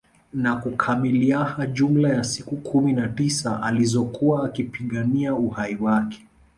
[0.33, 6.27] Na kukamiliaha jumla ya siku kumi na tisa alizokuwa akipigania uhai wake